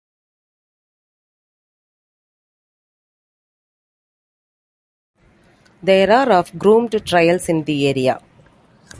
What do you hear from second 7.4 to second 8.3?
in the area.